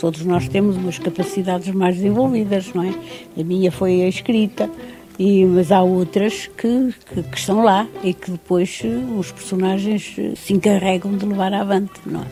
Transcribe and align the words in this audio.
Todos 0.00 0.24
nós 0.24 0.48
temos 0.48 0.76
umas 0.76 0.98
capacidades 0.98 1.74
mais 1.74 1.94
desenvolvidas, 1.96 2.72
não 2.72 2.82
é? 2.82 2.94
A 3.38 3.44
minha 3.44 3.70
foi 3.70 4.02
a 4.02 4.08
escrita, 4.08 4.70
e, 5.18 5.44
mas 5.44 5.70
há 5.70 5.82
outras 5.82 6.48
que, 6.56 6.94
que, 7.06 7.22
que, 7.22 7.38
estão 7.38 7.62
lá 7.62 7.86
e 8.02 8.14
que 8.14 8.30
depois 8.30 8.80
eh, 8.82 8.88
os 9.18 9.30
personagens 9.30 10.14
eh, 10.16 10.32
se 10.34 10.54
encarregam 10.54 11.14
de 11.14 11.26
levar 11.26 11.52
avante, 11.52 12.00
não 12.06 12.22
é? 12.22 12.26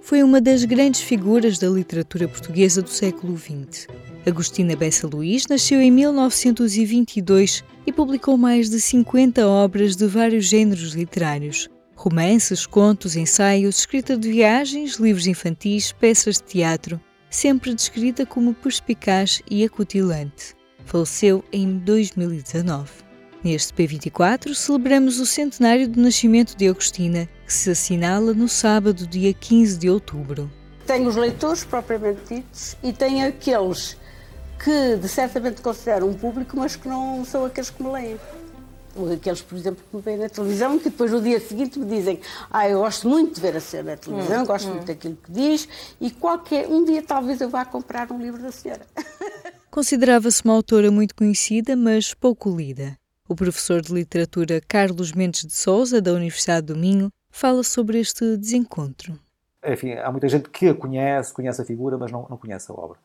Foi 0.00 0.22
uma 0.22 0.40
das 0.40 0.64
grandes 0.64 1.02
figuras 1.02 1.58
da 1.58 1.68
literatura 1.68 2.26
portuguesa 2.26 2.80
do 2.80 2.88
século 2.88 3.36
XX. 3.36 3.86
Agostina 4.26 4.74
Bessa 4.74 5.06
Luís 5.06 5.46
nasceu 5.46 5.82
em 5.82 5.90
1922 5.90 7.62
e 7.86 7.92
publicou 7.92 8.38
mais 8.38 8.70
de 8.70 8.80
50 8.80 9.46
obras 9.46 9.96
de 9.96 10.06
vários 10.06 10.46
géneros 10.46 10.94
literários. 10.94 11.68
Romances, 12.04 12.66
contos, 12.66 13.16
ensaios, 13.16 13.78
escrita 13.78 14.14
de 14.14 14.30
viagens, 14.30 14.96
livros 14.96 15.26
infantis, 15.26 15.90
peças 15.90 16.36
de 16.36 16.42
teatro, 16.42 17.00
sempre 17.30 17.74
descrita 17.74 18.26
como 18.26 18.52
perspicaz 18.52 19.40
e 19.50 19.64
acutilante. 19.64 20.54
Faleceu 20.84 21.42
em 21.50 21.78
2019. 21.78 22.90
Neste 23.42 23.72
P24 23.72 24.54
celebramos 24.54 25.18
o 25.18 25.24
centenário 25.24 25.88
do 25.88 25.98
nascimento 25.98 26.54
de 26.54 26.68
Agostina, 26.68 27.26
que 27.46 27.52
se 27.54 27.70
assinala 27.70 28.34
no 28.34 28.50
sábado, 28.50 29.06
dia 29.06 29.32
15 29.32 29.78
de 29.78 29.88
outubro. 29.88 30.52
Tem 30.86 31.06
os 31.06 31.16
leitores 31.16 31.64
propriamente 31.64 32.34
ditos 32.34 32.76
e 32.82 32.92
tem 32.92 33.24
aqueles 33.24 33.96
que 34.62 34.98
de 34.98 35.08
certamente 35.08 35.62
considero 35.62 36.06
um 36.06 36.12
público, 36.12 36.54
mas 36.54 36.76
que 36.76 36.86
não 36.86 37.24
são 37.24 37.46
aqueles 37.46 37.70
que 37.70 37.82
me 37.82 37.90
leem. 37.90 38.20
Aqueles, 39.14 39.42
por 39.42 39.56
exemplo, 39.56 39.82
que 39.90 39.96
me 39.96 40.02
veem 40.02 40.18
na 40.18 40.28
televisão, 40.28 40.78
que 40.78 40.90
depois 40.90 41.10
no 41.10 41.20
dia 41.20 41.40
seguinte 41.40 41.78
me 41.78 41.86
dizem 41.86 42.20
ah, 42.50 42.68
eu 42.68 42.80
gosto 42.80 43.08
muito 43.08 43.34
de 43.34 43.40
ver 43.40 43.56
a 43.56 43.60
cena 43.60 43.92
na 43.92 43.96
televisão, 43.96 44.42
hum, 44.42 44.46
gosto 44.46 44.68
hum. 44.68 44.74
muito 44.74 44.86
daquilo 44.86 45.16
que 45.16 45.32
diz, 45.32 45.68
e 46.00 46.10
qualquer, 46.10 46.68
um 46.68 46.84
dia 46.84 47.02
talvez 47.02 47.40
eu 47.40 47.48
vá 47.48 47.64
comprar 47.64 48.10
um 48.12 48.20
livro 48.20 48.40
da 48.40 48.52
senhora. 48.52 48.86
Considerava-se 49.70 50.44
uma 50.44 50.54
autora 50.54 50.90
muito 50.90 51.14
conhecida, 51.14 51.74
mas 51.74 52.14
pouco 52.14 52.54
lida. 52.54 52.96
O 53.28 53.34
professor 53.34 53.80
de 53.80 53.92
literatura 53.92 54.60
Carlos 54.68 55.12
Mendes 55.12 55.44
de 55.44 55.54
Souza, 55.54 56.00
da 56.00 56.12
Universidade 56.12 56.66
do 56.66 56.76
Minho, 56.76 57.08
fala 57.30 57.62
sobre 57.62 57.98
este 57.98 58.36
desencontro. 58.36 59.18
Enfim, 59.66 59.94
há 59.94 60.10
muita 60.12 60.28
gente 60.28 60.48
que 60.50 60.68
a 60.68 60.74
conhece, 60.74 61.32
conhece 61.32 61.60
a 61.60 61.64
figura, 61.64 61.96
mas 61.98 62.12
não, 62.12 62.26
não 62.28 62.36
conhece 62.36 62.70
a 62.70 62.74
obra 62.74 62.98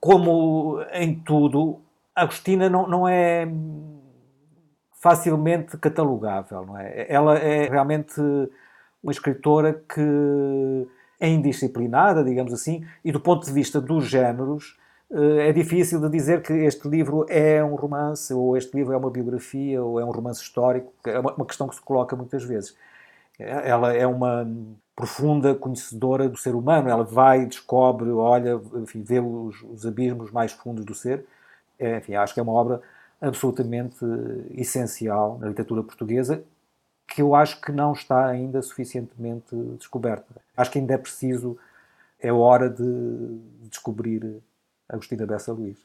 como 0.00 0.80
em 0.92 1.14
tudo, 1.20 1.80
Agostina 2.14 2.68
não, 2.68 2.86
não 2.88 3.08
é 3.08 3.46
facilmente 5.00 5.76
catalogável, 5.78 6.66
não 6.66 6.78
é? 6.78 7.06
Ela 7.08 7.38
é 7.38 7.68
realmente 7.68 8.20
uma 9.02 9.12
escritora 9.12 9.82
que 9.88 10.88
é 11.20 11.28
indisciplinada, 11.28 12.24
digamos 12.24 12.52
assim, 12.52 12.84
e 13.04 13.12
do 13.12 13.20
ponto 13.20 13.46
de 13.46 13.52
vista 13.52 13.80
dos 13.80 14.06
géneros, 14.06 14.78
eh, 15.10 15.48
é 15.48 15.52
difícil 15.52 16.00
de 16.00 16.08
dizer 16.08 16.42
que 16.42 16.52
este 16.52 16.88
livro 16.88 17.26
é 17.28 17.62
um 17.62 17.74
romance, 17.74 18.32
ou 18.32 18.56
este 18.56 18.76
livro 18.76 18.92
é 18.92 18.96
uma 18.96 19.10
biografia, 19.10 19.82
ou 19.82 20.00
é 20.00 20.04
um 20.04 20.10
romance 20.10 20.42
histórico. 20.42 20.92
É 21.04 21.18
uma 21.18 21.46
questão 21.46 21.68
que 21.68 21.74
se 21.74 21.80
coloca 21.80 22.14
muitas 22.16 22.44
vezes. 22.44 22.76
Ela 23.38 23.94
é 23.94 24.06
uma 24.06 24.46
profunda 24.96 25.54
conhecedora 25.54 26.28
do 26.28 26.36
ser 26.36 26.54
humano. 26.54 26.88
Ela 26.88 27.04
vai, 27.04 27.46
descobre, 27.46 28.10
olha, 28.10 28.60
enfim, 28.76 29.02
vê 29.02 29.20
os, 29.20 29.62
os 29.62 29.86
abismos 29.86 30.30
mais 30.32 30.52
fundos 30.52 30.84
do 30.84 30.94
ser. 30.94 31.24
É, 31.78 31.98
enfim, 31.98 32.14
acho 32.16 32.34
que 32.34 32.40
é 32.40 32.42
uma 32.42 32.52
obra 32.52 32.82
absolutamente 33.20 34.04
essencial 34.56 35.38
na 35.38 35.48
literatura 35.48 35.82
portuguesa 35.82 36.42
que 37.08 37.22
eu 37.22 37.34
acho 37.34 37.60
que 37.60 37.72
não 37.72 37.92
está 37.92 38.26
ainda 38.26 38.60
suficientemente 38.60 39.56
descoberta. 39.78 40.28
Acho 40.54 40.70
que 40.70 40.78
ainda 40.78 40.92
é 40.92 40.98
preciso, 40.98 41.56
é 42.20 42.30
hora 42.30 42.68
de 42.68 42.84
descobrir 43.62 44.42
Agostina 44.86 45.26
Bessa 45.26 45.52
Luís. 45.52 45.78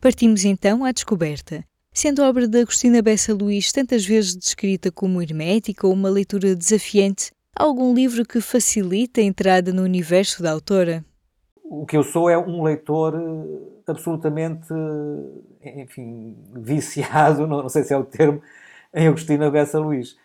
Partimos 0.00 0.44
então 0.44 0.84
à 0.84 0.90
descoberta. 0.90 1.64
Sendo 1.92 2.22
a 2.22 2.28
obra 2.28 2.48
de 2.48 2.60
Agostina 2.60 3.00
Bessa 3.00 3.32
Luís 3.32 3.70
tantas 3.70 4.04
vezes 4.04 4.36
descrita 4.36 4.90
como 4.90 5.22
hermética 5.22 5.86
ou 5.86 5.92
uma 5.92 6.10
leitura 6.10 6.56
desafiante, 6.56 7.30
algum 7.54 7.94
livro 7.94 8.26
que 8.26 8.40
facilite 8.40 9.20
a 9.20 9.24
entrada 9.24 9.72
no 9.72 9.82
universo 9.82 10.42
da 10.42 10.50
autora? 10.50 11.04
O 11.80 11.86
que 11.86 11.96
eu 11.96 12.02
sou 12.02 12.30
é 12.30 12.38
um 12.38 12.62
leitor 12.62 13.14
eh, 13.14 13.90
absolutamente, 13.90 14.72
eh, 15.62 15.82
enfim, 15.82 16.36
viciado, 16.52 17.46
não 17.48 17.68
sei 17.68 17.82
se 17.82 17.92
é 17.92 17.96
o 17.96 18.04
termo, 18.04 18.40
em 18.92 19.08
Agostina 19.08 19.50
Bessa 19.50 19.78
Luís. 19.78 20.16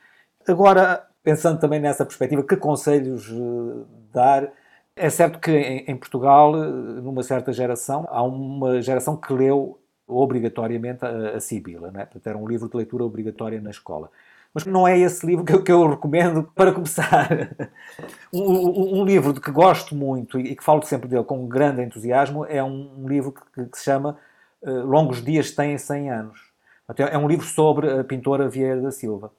Agora, 0.48 1.08
pensando 1.24 1.60
também 1.60 1.80
nessa 1.80 2.06
perspectiva, 2.06 2.44
que 2.44 2.56
conselhos 2.56 3.30
eh, 3.32 3.86
dar? 4.14 4.52
É 4.96 5.10
certo 5.10 5.40
que 5.40 5.52
em, 5.52 5.96
Portugal, 5.96 6.54
numa 6.54 7.24
certa 7.24 7.54
geração, 7.54 8.06
há 8.10 8.22
uma 8.22 8.82
geração 8.82 9.16
que 9.16 9.32
leu 9.34 9.80
obrigatoriamente 10.08 11.06
a, 11.06 11.38
a 11.38 11.40
Sibila, 11.40 11.90
não 11.92 12.02
é? 12.02 12.06
Portanto, 12.06 12.28
era 12.28 12.38
um 12.38 12.48
livro 12.48 12.70
de 12.70 12.76
leitura 12.76 13.06
obrigatória 13.06 13.62
na 13.62 13.70
escola 13.70 14.10
mas 14.54 14.66
não 14.66 14.88
é 14.88 14.98
esse 14.98 15.26
livro 15.26 15.46
que 15.46 15.54
eu, 15.54 15.64
que 15.64 15.72
eu 15.72 15.88
recomendo 15.88 16.44
para 16.56 16.72
começar. 16.74 17.30
um, 18.34 19.00
um, 19.00 19.06
livro 19.06 19.34
de 19.34 19.40
que 19.40 19.52
gosto 19.52 19.96
muito 19.96 20.40
e 20.40 20.56
que 20.56 20.64
falo 20.64 20.82
sempre 20.84 21.08
dele 21.08 21.24
com 21.24 21.48
grande 21.48 21.84
entusiasmo 21.84 22.46
é 22.46 22.64
um, 22.64 23.08
livro 23.08 23.32
que, 23.32 23.68
que, 23.68 23.78
se 23.78 23.84
chama 23.84 24.18
uh, 24.62 24.86
Longos 24.86 25.24
Dias 25.24 25.52
Têm 25.52 25.78
100 25.78 26.10
Anos. 26.10 26.50
É 27.12 27.18
um 27.18 27.28
livro 27.28 27.46
sobre 27.46 28.00
a 28.00 28.04
pintora 28.04 28.50
Vieira 28.50 28.82
da 28.82 28.92
Silva, 28.92 29.32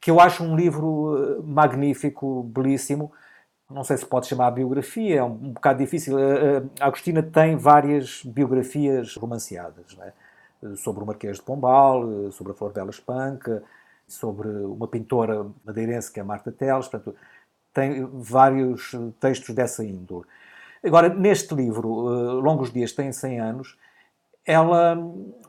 que 0.00 0.08
eu 0.08 0.20
acho 0.20 0.44
um 0.44 0.54
livro 0.54 1.16
eh, 1.16 1.42
magnífico, 1.42 2.44
belíssimo. 2.44 3.10
Não 3.68 3.82
sei 3.82 3.96
se 3.96 4.06
pode 4.06 4.28
chamar 4.28 4.52
biografia, 4.52 5.18
é 5.18 5.22
um, 5.24 5.52
bocado 5.52 5.80
difícil. 5.80 6.16
A 6.80 6.86
Agostina 6.86 7.20
tem 7.20 7.56
várias 7.56 8.22
biografias 8.24 9.16
romanceadas, 9.16 9.98
é? 10.00 10.12
sobre 10.76 11.02
o 11.02 11.06
Marquês 11.06 11.38
de 11.38 11.42
Pombal, 11.42 12.30
sobre 12.30 12.52
a 12.52 12.54
Flor 12.54 12.72
Bela 12.72 12.90
Espanca, 12.90 13.64
sobre 14.12 14.48
uma 14.48 14.86
pintora 14.86 15.46
madeirense 15.64 16.12
que 16.12 16.20
é 16.20 16.22
Marta 16.22 16.52
Teles, 16.52 16.88
portanto, 16.88 17.16
tem 17.72 18.06
vários 18.12 18.92
textos 19.18 19.54
dessa 19.54 19.84
índole. 19.84 20.26
Agora, 20.84 21.08
neste 21.08 21.54
livro, 21.54 21.88
uh, 21.88 22.40
Longos 22.40 22.72
Dias 22.72 22.92
Têm 22.92 23.12
100 23.12 23.40
Anos, 23.40 23.78
ela 24.44 24.96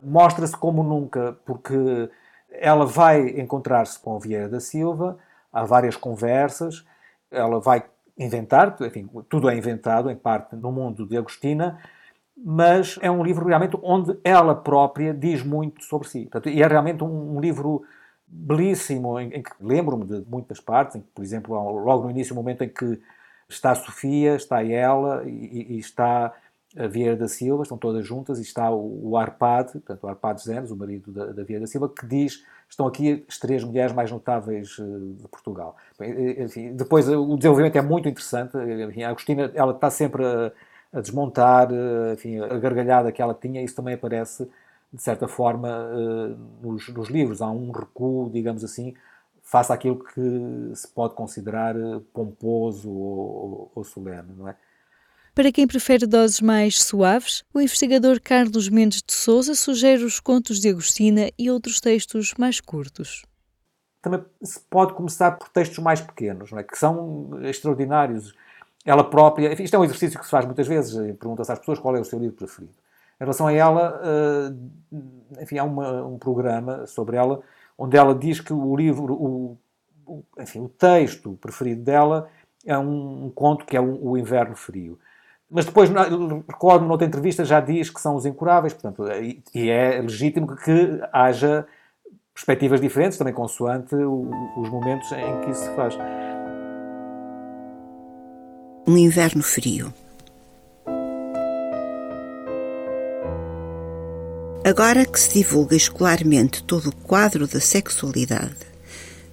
mostra-se 0.01 0.55
como 0.55 0.83
nunca, 0.83 1.37
porque 1.45 2.09
ela 2.51 2.85
vai 2.85 3.39
encontrar-se 3.39 3.99
com 3.99 4.19
Vieira 4.19 4.47
da 4.47 4.59
Silva, 4.59 5.17
há 5.51 5.63
várias 5.65 5.95
conversas, 5.95 6.85
ela 7.31 7.59
vai 7.59 7.83
inventar, 8.17 8.75
enfim, 8.81 9.09
tudo 9.27 9.49
é 9.49 9.57
inventado, 9.57 10.09
em 10.11 10.15
parte, 10.15 10.55
no 10.55 10.71
mundo 10.71 11.07
de 11.07 11.17
Agostina, 11.17 11.79
mas 12.37 12.99
é 13.01 13.09
um 13.09 13.23
livro 13.23 13.45
realmente 13.45 13.77
onde 13.81 14.17
ela 14.23 14.55
própria 14.55 15.13
diz 15.13 15.43
muito 15.43 15.83
sobre 15.83 16.07
si. 16.07 16.21
Portanto, 16.23 16.49
e 16.49 16.61
é 16.61 16.67
realmente 16.67 17.03
um, 17.03 17.37
um 17.37 17.39
livro 17.39 17.83
belíssimo, 18.33 19.19
em, 19.19 19.29
em 19.33 19.43
que 19.43 19.51
lembro-me 19.61 20.05
de 20.05 20.25
muitas 20.27 20.59
partes, 20.59 20.95
em 20.95 21.01
que, 21.01 21.07
por 21.13 21.23
exemplo, 21.23 21.55
logo 21.55 22.03
no 22.03 22.11
início, 22.11 22.33
o 22.33 22.35
momento 22.35 22.63
em 22.63 22.69
que 22.69 22.99
está 23.47 23.71
a 23.71 23.75
Sofia, 23.75 24.35
está 24.35 24.63
ela 24.63 25.23
e, 25.25 25.75
e 25.75 25.79
está 25.79 26.33
a 26.75 26.87
Vieira 26.87 27.15
da 27.15 27.27
Silva, 27.27 27.63
estão 27.63 27.77
todas 27.77 28.05
juntas, 28.05 28.39
e 28.39 28.41
está 28.41 28.71
o, 28.71 29.11
o 29.11 29.17
Arpade, 29.17 29.73
portanto, 29.73 30.03
o 30.03 30.07
Arpade 30.07 30.43
Zenes, 30.43 30.71
o 30.71 30.75
marido 30.75 31.11
da, 31.11 31.27
da 31.27 31.43
Vieira 31.43 31.61
da 31.61 31.67
Silva, 31.67 31.87
que 31.87 32.05
diz 32.05 32.43
estão 32.67 32.87
aqui 32.87 33.23
as 33.29 33.37
três 33.37 33.63
mulheres 33.63 33.93
mais 33.93 34.11
notáveis 34.11 34.77
eh, 34.79 34.83
de 35.21 35.27
Portugal. 35.27 35.77
Enfim, 36.39 36.75
depois 36.75 37.07
o 37.07 37.37
desenvolvimento 37.37 37.75
é 37.75 37.81
muito 37.81 38.09
interessante. 38.09 38.57
Enfim, 38.57 39.03
a 39.03 39.09
Agostina 39.09 39.51
ela 39.53 39.73
está 39.73 39.91
sempre 39.91 40.25
a, 40.25 40.51
a 40.91 40.99
desmontar 40.99 41.69
eh, 41.71 42.13
enfim, 42.13 42.39
a 42.39 42.57
gargalhada 42.57 43.11
que 43.11 43.21
ela 43.21 43.33
tinha, 43.35 43.61
isso 43.61 43.75
também 43.75 43.93
aparece 43.93 44.49
de 44.93 45.01
certa 45.01 45.27
forma, 45.27 45.69
eh, 45.69 46.35
nos, 46.61 46.87
nos, 46.89 47.09
livros. 47.09 47.41
Há 47.41 47.49
um 47.49 47.71
recuo, 47.71 48.29
digamos 48.29 48.63
assim, 48.63 48.93
face 49.41 49.73
àquilo 49.73 50.03
que 50.03 50.75
se 50.75 50.87
pode 50.87 51.15
considerar 51.15 51.75
eh, 51.75 51.99
pomposo 52.13 52.89
ou, 52.91 53.71
ou 53.73 53.83
solene, 53.83 54.33
não 54.37 54.47
é? 54.47 54.55
Para 55.33 55.51
quem 55.51 55.65
prefere 55.65 56.05
doses 56.05 56.39
mais 56.41 56.79
suaves, 56.79 57.43
o 57.51 57.59
investigador 57.59 58.21
Carlos 58.21 58.69
Mendes 58.69 59.01
de 59.01 59.13
Souza 59.13 59.55
sugere 59.55 60.03
os 60.03 60.19
contos 60.19 60.59
de 60.59 60.69
Agostina 60.69 61.31
e 61.39 61.49
outros 61.49 61.79
textos 61.81 62.35
mais 62.37 62.61
curtos. 62.61 63.25
Também 63.99 64.23
se 64.43 64.59
pode 64.69 64.93
começar 64.93 65.31
por 65.31 65.49
textos 65.49 65.79
mais 65.79 66.01
pequenos, 66.01 66.51
não 66.51 66.59
é? 66.59 66.63
que 66.63 66.77
são 66.77 67.43
extraordinários. 67.45 68.35
Ela 68.85 69.03
própria, 69.03 69.51
enfim, 69.51 69.63
isto 69.63 69.75
é 69.75 69.79
um 69.79 69.85
exercício 69.85 70.19
que 70.19 70.25
se 70.25 70.29
faz 70.29 70.45
muitas 70.45 70.67
vezes, 70.67 70.93
pergunta-se 71.17 71.51
às 71.51 71.57
pessoas 71.57 71.79
qual 71.79 71.95
é 71.95 71.99
o 71.99 72.05
seu 72.05 72.19
livro 72.19 72.35
preferido. 72.35 72.82
Em 73.19 73.23
relação 73.23 73.47
a 73.47 73.53
ela, 73.53 74.01
uh, 74.01 75.41
enfim, 75.41 75.57
há 75.57 75.63
uma, 75.63 76.05
um 76.05 76.17
programa 76.17 76.85
sobre 76.87 77.15
ela 77.17 77.41
onde 77.77 77.97
ela 77.97 78.13
diz 78.13 78.39
que 78.39 78.53
o 78.53 78.75
livro, 78.75 79.13
o, 79.13 79.57
o 80.05 80.23
enfim, 80.39 80.59
o 80.59 80.69
texto 80.69 81.37
preferido 81.41 81.81
dela 81.81 82.29
é 82.65 82.77
um, 82.77 83.25
um 83.25 83.29
conto 83.29 83.65
que 83.65 83.75
é 83.75 83.81
um, 83.81 83.97
o 84.01 84.17
Inverno 84.17 84.55
Frio. 84.55 84.99
Mas 85.49 85.65
depois, 85.65 85.89
recordo 86.47 86.85
noutra 86.85 87.05
entrevista, 87.05 87.45
já 87.45 87.59
diz 87.59 87.89
que 87.89 88.01
são 88.01 88.15
os 88.15 88.25
incuráveis, 88.25 88.73
portanto, 88.73 89.05
e, 89.11 89.43
e 89.53 89.69
é 89.69 90.01
legítimo 90.01 90.55
que 90.55 90.99
haja 91.11 91.67
perspectivas 92.33 92.81
diferentes, 92.81 93.17
também 93.17 93.33
consoante 93.33 93.93
os 93.93 94.69
momentos 94.69 95.11
em 95.11 95.41
que 95.41 95.51
isso 95.51 95.63
se 95.63 95.75
faz. 95.75 95.95
Um 98.87 98.97
inverno 98.97 99.43
frio 99.43 99.93
Agora 104.65 105.05
que 105.05 105.19
se 105.19 105.33
divulga 105.33 105.75
escolarmente 105.75 106.63
todo 106.63 106.87
o 106.87 106.95
quadro 106.95 107.45
da 107.45 107.59
sexualidade, 107.59 108.55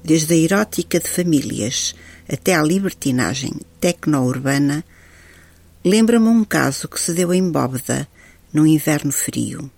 desde 0.02 0.34
a 0.34 0.36
erótica 0.36 0.98
de 0.98 1.08
famílias 1.08 1.94
até 2.28 2.56
à 2.56 2.62
libertinagem 2.62 3.52
tecno-urbana, 3.80 4.84
lembra-me 5.84 6.26
um 6.26 6.44
caso 6.44 6.88
que 6.88 6.98
se 6.98 7.14
deu 7.14 7.32
em 7.32 7.48
Bóveda, 7.48 8.08
num 8.52 8.66
inverno 8.66 9.12
frio. 9.12 9.70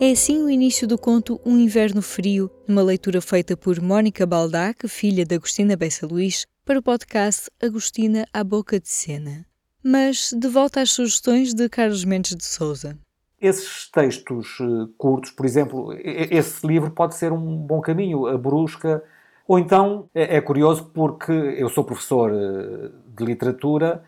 É 0.00 0.10
assim 0.10 0.42
o 0.42 0.50
início 0.50 0.88
do 0.88 0.98
conto 0.98 1.40
Um 1.44 1.58
Inverno 1.58 2.00
Frio, 2.00 2.50
numa 2.66 2.82
leitura 2.82 3.20
feita 3.20 3.54
por 3.54 3.80
Mónica 3.80 4.26
Baldac, 4.26 4.88
filha 4.88 5.24
de 5.26 5.34
Agostina 5.36 5.76
Bessa 5.76 6.06
Luís, 6.06 6.44
para 6.64 6.78
o 6.78 6.82
podcast 6.82 7.50
Agostina 7.62 8.26
à 8.32 8.42
Boca 8.42 8.80
de 8.80 8.88
Cena. 8.88 9.49
Mas 9.82 10.32
de 10.32 10.48
volta 10.48 10.80
às 10.80 10.90
sugestões 10.90 11.54
de 11.54 11.68
Carlos 11.68 12.04
Mendes 12.04 12.36
de 12.36 12.44
Souza. 12.44 12.98
Esses 13.40 13.90
textos 13.90 14.58
eh, 14.60 14.88
curtos, 14.98 15.30
por 15.30 15.46
exemplo, 15.46 15.94
esse 15.98 16.66
livro 16.66 16.90
pode 16.90 17.14
ser 17.14 17.32
um 17.32 17.56
bom 17.56 17.80
caminho, 17.80 18.26
A 18.26 18.36
Brusca, 18.36 19.02
ou 19.48 19.58
então 19.58 20.08
é, 20.14 20.36
é 20.36 20.40
curioso 20.40 20.90
porque 20.92 21.32
eu 21.32 21.68
sou 21.70 21.82
professor 21.82 22.30
eh, 22.30 22.90
de 23.16 23.24
literatura, 23.24 24.04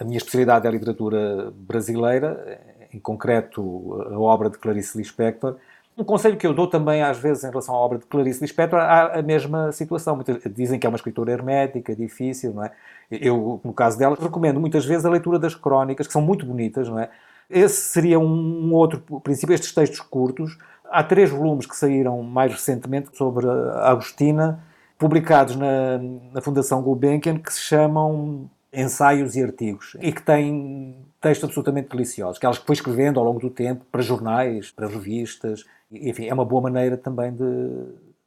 a 0.00 0.04
minha 0.04 0.16
especialidade 0.16 0.64
é 0.64 0.68
a 0.70 0.72
literatura 0.72 1.52
brasileira, 1.54 2.58
em 2.92 2.98
concreto 2.98 4.02
a 4.10 4.18
obra 4.18 4.48
de 4.48 4.58
Clarice 4.58 4.96
Lispector. 4.96 5.56
Um 5.96 6.04
conselho 6.04 6.38
que 6.38 6.46
eu 6.46 6.54
dou 6.54 6.66
também, 6.66 7.02
às 7.02 7.18
vezes, 7.18 7.44
em 7.44 7.48
relação 7.50 7.74
à 7.74 7.78
obra 7.78 7.98
de 7.98 8.06
Clarice 8.06 8.40
Lispector, 8.40 8.78
há 8.78 9.18
a 9.18 9.22
mesma 9.22 9.70
situação. 9.72 10.18
Dizem 10.50 10.78
que 10.78 10.86
é 10.86 10.88
uma 10.88 10.96
escritora 10.96 11.30
hermética, 11.30 11.94
difícil, 11.94 12.54
não 12.54 12.64
é? 12.64 12.72
Eu, 13.10 13.60
no 13.64 13.72
caso 13.72 13.98
dela, 13.98 14.16
recomendo 14.20 14.60
muitas 14.60 14.84
vezes 14.84 15.04
a 15.04 15.10
leitura 15.10 15.38
das 15.38 15.54
crónicas, 15.54 16.06
que 16.06 16.12
são 16.12 16.22
muito 16.22 16.46
bonitas, 16.46 16.88
não 16.88 16.98
é? 16.98 17.10
Esse 17.48 17.90
seria 17.90 18.18
um 18.18 18.72
outro 18.72 19.00
princípio, 19.20 19.52
estes 19.52 19.72
textos 19.72 20.00
curtos. 20.00 20.56
Há 20.88 21.02
três 21.02 21.30
volumes 21.30 21.66
que 21.66 21.76
saíram 21.76 22.22
mais 22.22 22.52
recentemente 22.52 23.16
sobre 23.16 23.48
a 23.48 23.90
Agostina, 23.90 24.62
publicados 24.96 25.56
na, 25.56 25.98
na 26.32 26.40
Fundação 26.40 26.82
Gulbenkian, 26.82 27.38
que 27.38 27.52
se 27.52 27.60
chamam 27.60 28.48
ensaios 28.72 29.34
e 29.34 29.42
artigos 29.42 29.96
e 30.00 30.12
que 30.12 30.22
têm 30.22 30.96
textos 31.20 31.48
absolutamente 31.48 31.88
deliciosos, 31.88 32.38
que 32.38 32.46
ela 32.46 32.54
foi 32.54 32.74
escrevendo 32.74 33.18
ao 33.18 33.26
longo 33.26 33.40
do 33.40 33.50
tempo 33.50 33.84
para 33.90 34.00
jornais, 34.00 34.70
para 34.70 34.86
revistas, 34.86 35.64
enfim, 35.90 36.26
é 36.26 36.34
uma 36.34 36.44
boa 36.44 36.62
maneira 36.62 36.96
também 36.96 37.32
de, 37.32 37.44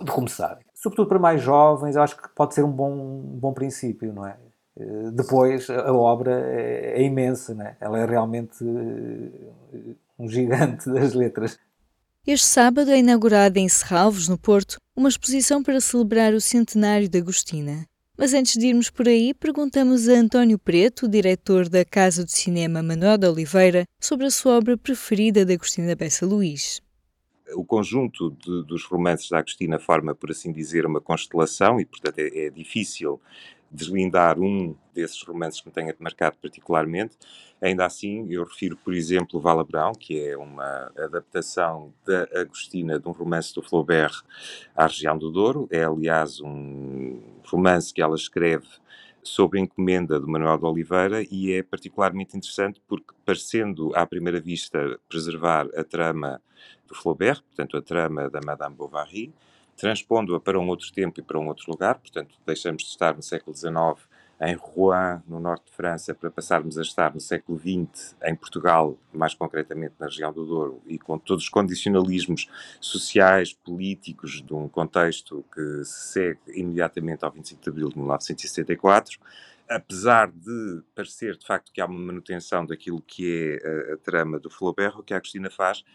de 0.01 0.11
começar. 0.11 0.59
Sobretudo 0.73 1.07
para 1.07 1.19
mais 1.19 1.41
jovens, 1.41 1.95
acho 1.95 2.17
que 2.17 2.27
pode 2.35 2.53
ser 2.53 2.63
um 2.63 2.71
bom, 2.71 2.91
um 2.91 3.39
bom 3.39 3.53
princípio, 3.53 4.11
não 4.11 4.27
é? 4.27 4.35
Eh, 4.77 5.11
depois, 5.11 5.69
a 5.69 5.93
obra 5.93 6.39
é, 6.49 7.01
é 7.01 7.03
imensa, 7.03 7.53
não 7.53 7.65
é? 7.65 7.77
ela 7.79 7.99
é 7.99 8.05
realmente 8.05 8.63
eh, 8.63 9.95
um 10.17 10.27
gigante 10.27 10.89
das 10.89 11.13
letras. 11.13 11.59
Este 12.25 12.47
sábado 12.47 12.89
é 12.89 12.99
inaugurada 12.99 13.59
em 13.59 13.67
Serralvos, 13.67 14.29
no 14.29 14.37
Porto, 14.37 14.77
uma 14.95 15.09
exposição 15.09 15.61
para 15.61 15.81
celebrar 15.81 16.33
o 16.33 16.39
centenário 16.39 17.09
de 17.09 17.17
Agostina. 17.17 17.85
Mas 18.17 18.33
antes 18.33 18.53
de 18.53 18.67
irmos 18.67 18.89
por 18.89 19.07
aí, 19.07 19.33
perguntamos 19.33 20.07
a 20.07 20.13
António 20.13 20.57
Preto, 20.57 21.07
diretor 21.07 21.67
da 21.67 21.83
Casa 21.83 22.23
de 22.23 22.31
Cinema 22.31 22.81
Manuel 22.81 23.17
de 23.17 23.27
Oliveira, 23.27 23.85
sobre 23.99 24.27
a 24.27 24.31
sua 24.31 24.57
obra 24.57 24.77
preferida 24.77 25.43
de 25.43 25.53
Agostina 25.53 25.95
Bessa 25.95 26.25
Luís. 26.25 26.79
O 27.55 27.65
conjunto 27.65 28.31
de, 28.31 28.65
dos 28.65 28.85
romances 28.85 29.29
da 29.29 29.39
Agostina 29.39 29.77
forma, 29.77 30.15
por 30.15 30.31
assim 30.31 30.53
dizer, 30.53 30.85
uma 30.85 31.01
constelação 31.01 31.79
e, 31.79 31.85
portanto, 31.85 32.19
é, 32.19 32.45
é 32.45 32.49
difícil 32.49 33.19
deslindar 33.73 34.39
um 34.39 34.75
desses 34.93 35.21
romances 35.23 35.59
que 35.59 35.67
me 35.67 35.73
tenha 35.73 35.95
marcado 35.99 36.37
particularmente. 36.39 37.17
Ainda 37.59 37.85
assim, 37.85 38.27
eu 38.29 38.43
refiro, 38.43 38.77
por 38.77 38.93
exemplo, 38.93 39.39
Vala 39.39 39.63
Brown, 39.63 39.93
que 39.93 40.19
é 40.19 40.37
uma 40.37 40.91
adaptação 40.97 41.91
da 42.05 42.27
Agostina 42.39 42.99
de 42.99 43.07
um 43.07 43.11
romance 43.11 43.53
do 43.53 43.63
Flaubert 43.63 44.21
à 44.75 44.85
região 44.85 45.17
do 45.17 45.31
Douro. 45.31 45.67
É, 45.71 45.83
aliás, 45.83 46.39
um 46.39 47.19
romance 47.45 47.91
que 47.91 48.01
ela 48.01 48.15
escreve 48.15 48.67
sob 49.23 49.57
encomenda 49.57 50.19
do 50.19 50.27
Manuel 50.27 50.57
de 50.57 50.65
Oliveira 50.65 51.23
e 51.31 51.53
é 51.53 51.63
particularmente 51.63 52.37
interessante 52.37 52.81
porque, 52.87 53.13
parecendo 53.25 53.91
à 53.95 54.05
primeira 54.05 54.39
vista 54.39 54.99
preservar 55.07 55.67
a 55.75 55.83
trama 55.83 56.41
do 56.85 56.93
Flaubert, 56.93 57.41
portanto, 57.43 57.77
a 57.77 57.81
trama 57.81 58.29
da 58.29 58.41
Madame 58.45 58.75
Bovary, 58.75 59.33
transpondo-a 59.77 60.39
para 60.39 60.59
um 60.59 60.67
outro 60.67 60.91
tempo 60.91 61.19
e 61.19 61.23
para 61.23 61.39
um 61.39 61.47
outro 61.47 61.71
lugar, 61.71 61.95
portanto, 61.95 62.35
deixamos 62.45 62.83
de 62.83 62.89
estar 62.89 63.15
no 63.15 63.23
século 63.23 63.55
XIX 63.55 64.13
em 64.41 64.55
Rouen, 64.55 65.21
no 65.27 65.39
norte 65.39 65.65
de 65.67 65.71
França, 65.71 66.13
para 66.13 66.29
passarmos 66.29 66.77
a 66.77 66.81
estar 66.81 67.13
no 67.13 67.19
século 67.19 67.57
XX 67.57 68.15
em 68.23 68.35
Portugal, 68.35 68.97
mais 69.13 69.33
concretamente 69.33 69.93
na 69.97 70.07
região 70.07 70.33
do 70.33 70.45
Douro, 70.45 70.81
e 70.85 70.99
com 70.99 71.17
todos 71.17 71.45
os 71.45 71.49
condicionalismos 71.49 72.49
sociais, 72.81 73.53
políticos, 73.53 74.41
de 74.41 74.53
um 74.53 74.67
contexto 74.67 75.45
que 75.53 75.85
se 75.85 76.13
segue 76.13 76.39
imediatamente 76.47 77.23
ao 77.23 77.31
25 77.31 77.61
de 77.61 77.69
abril 77.69 77.89
de 77.89 77.97
1964. 77.97 79.19
Apesar 79.69 80.29
de 80.29 80.81
parecer, 80.93 81.37
de 81.37 81.45
facto, 81.45 81.71
que 81.71 81.79
há 81.79 81.85
uma 81.85 81.99
manutenção 81.99 82.65
daquilo 82.65 83.01
que 83.01 83.59
é 83.63 83.91
a, 83.91 83.93
a 83.93 83.97
trama 83.97 84.39
do 84.39 84.49
Flaubert, 84.49 84.99
o 84.99 85.03
que 85.03 85.13
a 85.13 85.17
Agostina 85.17 85.49
faz 85.49 85.85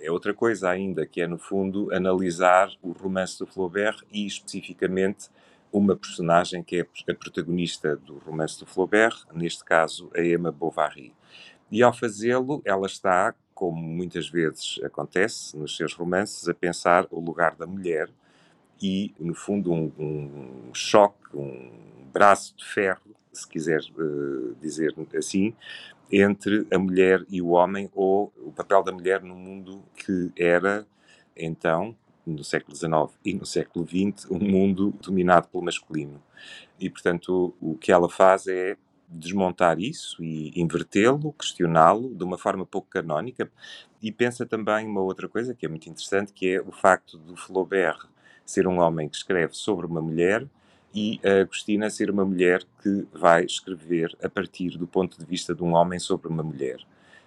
é 0.00 0.10
outra 0.10 0.34
coisa 0.34 0.70
ainda, 0.70 1.06
que 1.06 1.20
é, 1.20 1.26
no 1.26 1.38
fundo, 1.38 1.92
analisar 1.94 2.70
o 2.82 2.92
romance 2.92 3.38
do 3.38 3.46
Flaubert 3.46 4.02
e, 4.12 4.26
especificamente, 4.26 5.28
uma 5.72 5.96
personagem 5.96 6.62
que 6.62 6.80
é 6.80 7.12
a 7.12 7.14
protagonista 7.14 7.96
do 7.96 8.18
romance 8.18 8.58
do 8.58 8.66
Flaubert, 8.66 9.24
neste 9.32 9.64
caso, 9.64 10.10
a 10.14 10.20
Emma 10.20 10.52
Bovary. 10.52 11.12
E, 11.70 11.82
ao 11.82 11.92
fazê-lo, 11.92 12.62
ela 12.64 12.86
está, 12.86 13.34
como 13.54 13.80
muitas 13.80 14.28
vezes 14.28 14.80
acontece 14.84 15.56
nos 15.56 15.76
seus 15.76 15.92
romances, 15.94 16.48
a 16.48 16.54
pensar 16.54 17.06
o 17.10 17.18
lugar 17.18 17.56
da 17.56 17.66
mulher 17.66 18.08
e, 18.80 19.14
no 19.18 19.34
fundo, 19.34 19.72
um, 19.72 19.92
um 19.98 20.74
choque, 20.74 21.36
um 21.36 22.08
braço 22.12 22.56
de 22.56 22.64
ferro, 22.64 23.14
se 23.38 23.48
quiser 23.48 23.80
uh, 23.96 24.54
dizer 24.60 24.94
assim, 25.16 25.54
entre 26.10 26.66
a 26.72 26.78
mulher 26.78 27.24
e 27.28 27.40
o 27.40 27.48
homem, 27.48 27.90
ou 27.94 28.32
o 28.38 28.52
papel 28.52 28.82
da 28.82 28.92
mulher 28.92 29.22
no 29.22 29.34
mundo 29.34 29.82
que 29.96 30.30
era, 30.36 30.86
então, 31.36 31.96
no 32.26 32.44
século 32.44 32.76
XIX 32.76 33.18
e 33.24 33.34
no 33.34 33.44
século 33.44 33.86
XX, 33.86 34.30
um 34.30 34.38
mundo 34.38 34.94
dominado 35.02 35.48
pelo 35.48 35.64
masculino. 35.64 36.22
E, 36.78 36.88
portanto, 36.88 37.54
o, 37.60 37.76
que 37.76 37.92
ela 37.92 38.08
faz 38.08 38.46
é 38.46 38.76
desmontar 39.08 39.78
isso 39.78 40.22
e 40.22 40.52
invertê-lo, 40.58 41.32
questioná-lo 41.32 42.14
de 42.14 42.24
uma 42.24 42.38
forma 42.38 42.64
pouco 42.64 42.88
canónica. 42.88 43.50
E 44.02 44.10
pensa 44.10 44.44
também 44.44 44.86
uma 44.86 45.00
outra 45.00 45.28
coisa 45.28 45.54
que 45.54 45.66
é 45.66 45.68
muito 45.68 45.88
interessante, 45.88 46.32
que 46.32 46.54
é 46.54 46.60
o 46.60 46.72
facto 46.72 47.18
do 47.18 47.36
Flaubert 47.36 48.08
ser 48.44 48.66
um 48.66 48.78
homem 48.78 49.08
que 49.08 49.16
escreve 49.16 49.54
sobre 49.54 49.86
uma 49.86 50.00
mulher 50.00 50.46
e 50.94 51.20
a 51.24 51.40
Agostina 51.40 51.90
ser 51.90 52.08
uma 52.08 52.24
mulher 52.24 52.62
que 52.80 53.06
vai 53.12 53.44
escrever 53.44 54.16
a 54.22 54.28
partir 54.28 54.78
do 54.78 54.86
ponto 54.86 55.18
de 55.18 55.24
vista 55.26 55.52
de 55.52 55.62
um 55.62 55.74
homem 55.74 55.98
sobre 55.98 56.28
uma 56.28 56.42
mulher, 56.42 56.78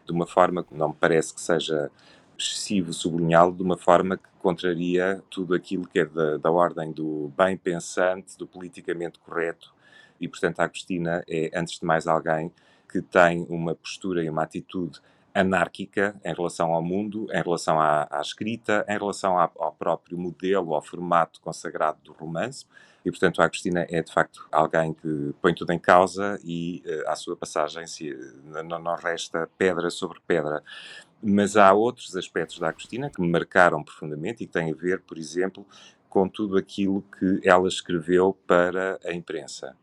de 0.05 0.11
uma 0.13 0.25
forma 0.25 0.63
que 0.63 0.73
não 0.73 0.89
me 0.89 0.95
parece 0.97 1.33
que 1.33 1.41
seja 1.41 1.91
excessivo 2.39 2.93
sublinhá-lo, 2.93 3.53
de 3.53 3.63
uma 3.63 3.77
forma 3.77 4.15
que 4.15 4.29
contraria 4.39 5.21
tudo 5.29 5.53
aquilo 5.53 5.85
que 5.85 5.99
é 5.99 6.05
da, 6.05 6.37
da 6.37 6.49
ordem 6.49 6.93
do 6.93 7.31
bem 7.37 7.57
pensante, 7.57 8.37
do 8.37 8.47
politicamente 8.47 9.19
correto, 9.19 9.73
e 10.19 10.27
portanto 10.29 10.61
a 10.61 10.63
Agostina 10.63 11.23
é, 11.27 11.51
antes 11.53 11.77
de 11.79 11.85
mais, 11.85 12.07
alguém 12.07 12.51
que 12.89 13.01
tem 13.01 13.45
uma 13.49 13.75
postura 13.75 14.23
e 14.23 14.29
uma 14.29 14.43
atitude 14.43 15.01
anárquica 15.39 16.19
em 16.23 16.33
relação 16.33 16.73
ao 16.73 16.81
mundo, 16.81 17.27
em 17.31 17.41
relação 17.41 17.79
à, 17.79 18.07
à 18.09 18.21
escrita, 18.21 18.85
em 18.87 18.97
relação 18.97 19.37
à, 19.37 19.49
ao 19.57 19.73
próprio 19.73 20.17
modelo, 20.17 20.73
ao 20.73 20.81
formato 20.81 21.39
consagrado 21.41 21.99
do 22.03 22.13
romance, 22.13 22.65
e, 23.07 23.11
portanto, 23.11 23.41
a 23.41 23.45
Agostina 23.45 23.85
é, 23.89 24.01
de 24.01 24.11
facto, 24.11 24.45
alguém 24.51 24.93
que 24.93 25.33
põe 25.41 25.53
tudo 25.53 25.71
em 25.71 25.79
causa 25.79 26.37
e, 26.43 26.83
uh, 26.85 27.09
à 27.09 27.15
sua 27.15 27.37
passagem, 27.37 27.87
se, 27.87 28.13
não, 28.43 28.79
não 28.79 28.95
resta 28.95 29.49
pedra 29.57 29.89
sobre 29.89 30.19
pedra. 30.27 30.61
Mas 31.23 31.55
há 31.55 31.71
outros 31.71 32.17
aspectos 32.17 32.59
da 32.59 32.67
Agostina 32.67 33.09
que 33.09 33.21
me 33.21 33.29
marcaram 33.29 33.81
profundamente 33.81 34.43
e 34.43 34.47
que 34.47 34.51
têm 34.51 34.71
a 34.71 34.75
ver, 34.75 35.01
por 35.01 35.17
exemplo, 35.17 35.65
com 36.09 36.27
tudo 36.27 36.57
aquilo 36.57 37.01
que 37.17 37.39
ela 37.47 37.69
escreveu 37.69 38.37
para 38.45 38.99
a 39.05 39.13
imprensa. 39.13 39.73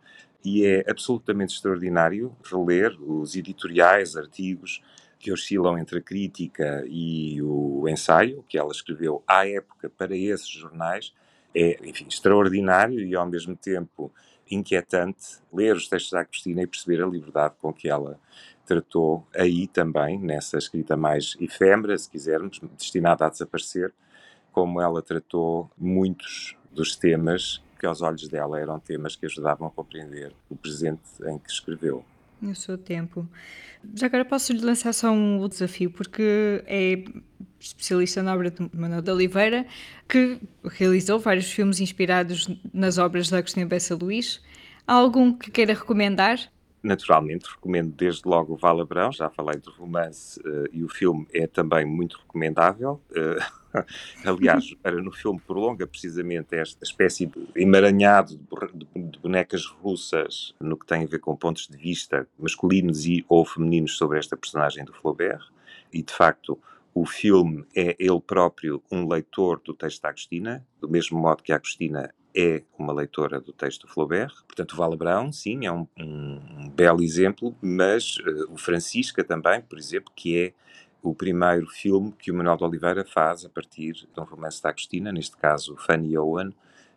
E 0.44 0.66
é 0.66 0.84
absolutamente 0.86 1.54
extraordinário 1.54 2.36
reler 2.44 2.94
os 3.00 3.34
editoriais, 3.34 4.16
artigos 4.16 4.82
que 5.24 5.32
oscilam 5.32 5.78
entre 5.78 6.00
a 6.00 6.02
crítica 6.02 6.84
e 6.86 7.40
o 7.40 7.88
ensaio 7.88 8.44
que 8.46 8.58
ela 8.58 8.70
escreveu 8.70 9.24
à 9.26 9.48
época 9.48 9.88
para 9.88 10.14
esses 10.14 10.46
jornais, 10.46 11.14
é, 11.54 11.78
enfim, 11.82 12.04
extraordinário 12.06 13.00
e 13.00 13.16
ao 13.16 13.26
mesmo 13.26 13.56
tempo 13.56 14.12
inquietante 14.50 15.38
ler 15.50 15.74
os 15.74 15.88
textos 15.88 16.12
da 16.12 16.20
Agostina 16.20 16.60
e 16.60 16.66
perceber 16.66 17.02
a 17.02 17.06
liberdade 17.06 17.54
com 17.58 17.72
que 17.72 17.88
ela 17.88 18.20
tratou 18.66 19.26
aí 19.34 19.66
também, 19.66 20.18
nessa 20.18 20.58
escrita 20.58 20.94
mais 20.94 21.34
efêmera, 21.40 21.96
se 21.96 22.10
quisermos, 22.10 22.60
destinada 22.76 23.24
a 23.24 23.30
desaparecer, 23.30 23.94
como 24.52 24.78
ela 24.78 25.00
tratou 25.00 25.70
muitos 25.78 26.54
dos 26.70 26.96
temas 26.96 27.62
que 27.80 27.86
aos 27.86 28.02
olhos 28.02 28.28
dela 28.28 28.60
eram 28.60 28.78
temas 28.78 29.16
que 29.16 29.24
ajudavam 29.24 29.68
a 29.68 29.70
compreender 29.70 30.34
o 30.50 30.54
presente 30.56 31.00
em 31.24 31.38
que 31.38 31.50
escreveu. 31.50 32.04
No 32.44 32.54
seu 32.54 32.76
tempo. 32.76 33.26
Já 33.94 34.06
agora 34.06 34.24
posso 34.24 34.52
lhe 34.52 34.60
lançar 34.60 34.92
só 34.92 35.10
um 35.10 35.48
desafio, 35.48 35.90
porque 35.90 36.62
é 36.66 37.02
especialista 37.58 38.22
na 38.22 38.34
obra 38.34 38.50
de 38.50 38.68
Manuel 38.74 39.00
de 39.00 39.10
Oliveira, 39.10 39.66
que 40.06 40.38
realizou 40.64 41.18
vários 41.18 41.50
filmes 41.50 41.80
inspirados 41.80 42.48
nas 42.72 42.98
obras 42.98 43.28
de 43.28 43.36
Agostinho 43.36 43.66
Bessa 43.66 43.94
Luís. 43.94 44.42
Há 44.86 44.92
algum 44.92 45.32
que 45.32 45.50
queira 45.50 45.72
recomendar? 45.72 46.38
Naturalmente, 46.84 47.48
recomendo 47.48 47.94
desde 47.96 48.28
logo 48.28 48.52
o 48.52 48.56
Vala 48.58 48.84
Brão, 48.84 49.10
já 49.10 49.30
falei 49.30 49.58
do 49.58 49.70
romance 49.70 50.38
uh, 50.40 50.68
e 50.70 50.84
o 50.84 50.88
filme 50.88 51.26
é 51.32 51.46
também 51.46 51.86
muito 51.86 52.18
recomendável. 52.18 53.00
Uh, 53.10 53.82
aliás, 54.22 54.74
era 54.84 55.00
no 55.00 55.10
filme 55.10 55.40
prolonga 55.40 55.86
precisamente 55.86 56.54
esta 56.54 56.84
espécie 56.84 57.24
de 57.24 57.48
emaranhado 57.56 58.38
de 58.94 59.18
bonecas 59.18 59.64
russas 59.64 60.54
no 60.60 60.76
que 60.76 60.84
tem 60.84 61.04
a 61.04 61.06
ver 61.06 61.20
com 61.20 61.34
pontos 61.34 61.66
de 61.66 61.76
vista 61.78 62.28
masculinos 62.38 63.06
e 63.06 63.24
ou 63.30 63.46
femininos 63.46 63.96
sobre 63.96 64.18
esta 64.18 64.36
personagem 64.36 64.84
do 64.84 64.92
Flaubert. 64.92 65.50
E 65.90 66.02
de 66.02 66.12
facto, 66.12 66.58
o 66.92 67.06
filme 67.06 67.64
é 67.74 67.96
ele 67.98 68.20
próprio 68.20 68.82
um 68.92 69.08
leitor 69.08 69.58
do 69.64 69.72
texto 69.72 70.02
da 70.02 70.10
Agostina, 70.10 70.66
do 70.78 70.88
mesmo 70.88 71.18
modo 71.18 71.42
que 71.42 71.50
a 71.50 71.56
Agostina 71.56 72.12
é 72.34 72.62
uma 72.78 72.92
leitora 72.92 73.40
do 73.40 73.52
texto 73.52 73.86
do 73.86 73.92
Flaubert. 73.92 74.34
Portanto, 74.46 74.72
o 74.72 74.76
Vala 74.76 74.96
Brown, 74.96 75.32
sim, 75.32 75.64
é 75.66 75.72
um, 75.72 75.86
um 75.98 76.68
belo 76.70 77.02
exemplo, 77.02 77.54
mas 77.62 78.16
uh, 78.18 78.52
o 78.52 78.56
Francisca 78.56 79.22
também, 79.22 79.60
por 79.60 79.78
exemplo, 79.78 80.12
que 80.14 80.38
é 80.38 80.52
o 81.02 81.14
primeiro 81.14 81.66
filme 81.66 82.12
que 82.18 82.30
o 82.30 82.34
Manuel 82.34 82.56
de 82.56 82.64
Oliveira 82.64 83.04
faz 83.04 83.44
a 83.44 83.48
partir 83.48 83.92
de 83.92 84.20
um 84.20 84.24
romance 84.24 84.62
da 84.62 84.70
Agostina, 84.70 85.12
neste 85.12 85.36
caso 85.36 85.76
Fanny 85.76 86.16
Owen, 86.16 86.50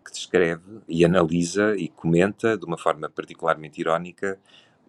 que 0.04 0.12
descreve 0.12 0.80
e 0.88 1.04
analisa 1.04 1.76
e 1.76 1.90
comenta 1.90 2.58
de 2.58 2.66
uma 2.66 2.78
forma 2.78 3.10
particularmente 3.10 3.82
irónica 3.82 4.40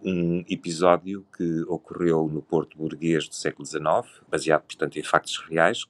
um 0.03 0.45
episódio 0.49 1.27
que 1.37 1.63
ocorreu 1.63 2.29
no 2.33 2.41
Porto 2.41 2.79
Burguês 2.79 3.29
do 3.29 3.35
século 3.35 3.67
XIX, 3.67 3.83
baseado, 4.29 4.63
portanto, 4.63 4.97
em 4.97 5.03
factos 5.03 5.39
reais, 5.39 5.87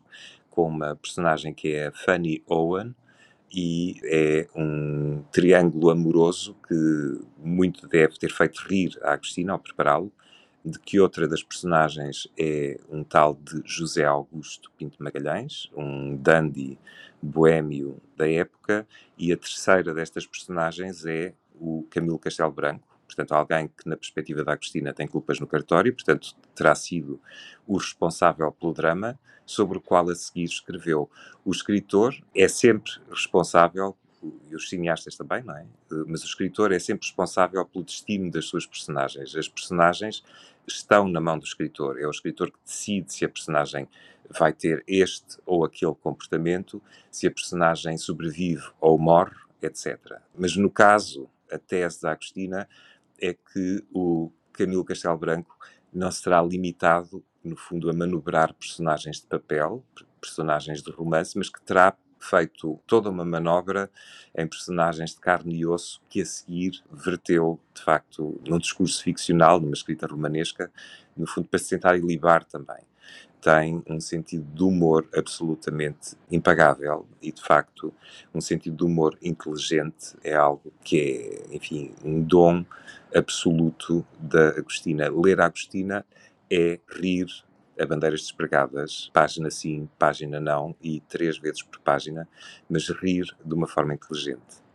com 0.50 0.66
uma 0.66 0.96
personagem 0.96 1.52
que 1.52 1.74
é 1.74 1.90
Fanny 1.92 2.42
Owen, 2.46 2.94
e 3.50 3.97
é 4.05 4.47
um 4.55 5.23
triângulo 5.33 5.90
amoroso 5.90 6.57
que 6.67 7.21
muito 7.38 7.87
deve 7.88 8.19
ter 8.19 8.31
feito 8.31 8.67
rir 8.69 8.99
a 9.02 9.12
Agostina 9.12 9.52
ao 9.52 9.59
prepará-lo, 9.59 10.12
de 10.64 10.78
que 10.78 11.00
outra 11.00 11.26
das 11.26 11.43
personagens 11.43 12.28
é 12.38 12.78
um 12.90 13.02
tal 13.02 13.35
de 13.35 13.62
José 13.64 14.05
Augusto 14.05 14.71
Pinto 14.76 15.02
Magalhães, 15.02 15.71
um 15.75 16.17
dandy 16.17 16.78
boêmio 17.23 18.00
da 18.17 18.31
época, 18.31 18.87
e 19.17 19.33
a 19.33 19.37
terceira 19.37 19.95
destas 19.95 20.26
personagens 20.26 21.07
é 21.07 21.33
o 21.55 21.87
Camilo 21.90 22.19
Castelo 22.19 22.52
Branco, 22.52 22.98
portanto, 23.08 23.32
alguém 23.32 23.68
que, 23.68 23.88
na 23.88 23.96
perspectiva 23.96 24.44
da 24.44 24.52
Agostina, 24.52 24.92
tem 24.92 25.08
culpas 25.08 25.40
no 25.40 25.46
cartório, 25.46 25.92
portanto, 25.92 26.36
terá 26.54 26.74
sido 26.74 27.20
o 27.66 27.76
responsável 27.76 28.52
pelo 28.52 28.72
drama, 28.72 29.18
sobre 29.48 29.78
o 29.78 29.80
qual 29.80 30.08
a 30.10 30.14
seguir 30.14 30.44
escreveu. 30.44 31.10
O 31.42 31.50
escritor 31.50 32.14
é 32.36 32.46
sempre 32.46 32.92
responsável, 33.10 33.96
e 34.50 34.54
os 34.54 34.68
cineastas 34.68 35.16
também, 35.16 35.42
não 35.42 35.56
é? 35.56 35.64
Mas 36.06 36.22
o 36.22 36.26
escritor 36.26 36.70
é 36.70 36.78
sempre 36.78 37.06
responsável 37.06 37.64
pelo 37.64 37.84
destino 37.84 38.30
das 38.30 38.44
suas 38.44 38.66
personagens. 38.66 39.34
As 39.34 39.48
personagens 39.48 40.22
estão 40.66 41.08
na 41.08 41.20
mão 41.20 41.38
do 41.38 41.44
escritor. 41.44 41.98
É 41.98 42.06
o 42.06 42.10
escritor 42.10 42.50
que 42.50 42.58
decide 42.62 43.12
se 43.12 43.24
a 43.24 43.28
personagem 43.28 43.88
vai 44.38 44.52
ter 44.52 44.84
este 44.86 45.38
ou 45.46 45.64
aquele 45.64 45.94
comportamento, 45.94 46.82
se 47.10 47.26
a 47.26 47.30
personagem 47.30 47.96
sobrevive 47.96 48.68
ou 48.78 48.98
morre, 48.98 49.36
etc. 49.62 50.20
Mas 50.36 50.56
no 50.56 50.70
caso, 50.70 51.28
a 51.50 51.58
tese 51.58 52.02
da 52.02 52.12
Agostina 52.12 52.68
é 53.20 53.34
que 53.34 53.84
o 53.92 54.30
Camilo 54.52 54.84
Castelo 54.84 55.18
Branco 55.18 55.56
não 55.92 56.10
será 56.10 56.42
limitado, 56.42 57.25
no 57.42 57.56
fundo, 57.56 57.88
a 57.88 57.92
manobrar 57.92 58.52
personagens 58.54 59.20
de 59.20 59.26
papel, 59.26 59.84
personagens 60.20 60.82
de 60.82 60.90
romance, 60.90 61.37
mas 61.37 61.48
que 61.48 61.60
terá 61.62 61.96
feito 62.20 62.80
toda 62.87 63.10
uma 63.10 63.25
manobra 63.25 63.88
em 64.34 64.46
personagens 64.46 65.14
de 65.14 65.20
carne 65.20 65.54
e 65.56 65.66
osso 65.66 66.02
que 66.08 66.20
a 66.20 66.26
seguir 66.26 66.82
verteu, 66.90 67.60
de 67.72 67.82
facto, 67.82 68.40
num 68.46 68.58
discurso 68.58 69.02
ficcional, 69.02 69.60
numa 69.60 69.75
escrita 69.75 70.06
romanesca, 70.06 70.70
no 71.16 71.26
fundo, 71.26 71.48
para 71.48 71.58
se 71.58 71.70
tentar 71.70 71.96
ilibar 71.96 72.44
também 72.44 72.84
tem 73.40 73.83
um 73.88 74.00
sentido 74.00 74.45
de 74.52 74.62
humor 74.62 75.09
absolutamente 75.14 76.16
impagável 76.30 77.07
e, 77.23 77.30
de 77.30 77.42
facto, 77.42 77.92
um 78.35 78.40
sentido 78.40 78.76
de 78.76 78.85
humor 78.85 79.16
inteligente 79.23 80.16
é 80.25 80.35
algo 80.35 80.73
que 80.83 81.00
é, 81.00 81.54
enfim, 81.54 81.95
um 82.04 82.21
dom 82.23 82.64
absoluto 83.14 84.04
da 84.18 84.49
Agostina. 84.50 85.09
Ler 85.11 85.40
a 85.40 85.47
Agostina 85.47 86.04
é 86.50 86.80
rir 86.90 87.26
a 87.78 87.87
bandeiras 87.87 88.23
despregadas, 88.23 89.09
página 89.12 89.50
sim, 89.50 89.88
página 89.99 90.40
não, 90.40 90.75
e 90.83 91.00
três 91.09 91.38
vezes 91.38 91.62
por 91.62 91.78
página, 91.80 92.28
mas 92.68 92.88
rir 92.88 93.25
de 93.45 93.54
uma 93.54 93.68
forma 93.68 93.95
inteligente. 93.95 94.66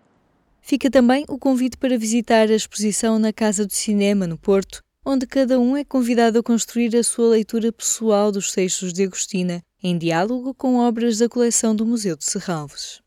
Fica 0.61 0.89
também 0.89 1.25
o 1.27 1.37
convite 1.37 1.77
para 1.77 1.97
visitar 1.97 2.49
a 2.49 2.55
exposição 2.55 3.19
na 3.19 3.33
Casa 3.33 3.65
do 3.65 3.73
Cinema, 3.73 4.25
no 4.25 4.37
Porto, 4.37 4.81
onde 5.05 5.27
cada 5.27 5.59
um 5.59 5.75
é 5.75 5.83
convidado 5.83 6.39
a 6.39 6.43
construir 6.43 6.95
a 6.95 7.03
sua 7.03 7.29
leitura 7.29 7.71
pessoal 7.71 8.31
dos 8.31 8.51
textos 8.51 8.93
de 8.93 9.03
Agostina, 9.03 9.61
em 9.83 9.97
diálogo 9.97 10.53
com 10.53 10.77
obras 10.77 11.17
da 11.17 11.27
coleção 11.27 11.75
do 11.75 11.85
Museu 11.85 12.15
de 12.15 12.23
Serralves. 12.23 13.03